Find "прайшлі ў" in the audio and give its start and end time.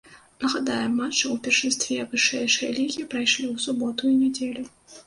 3.13-3.69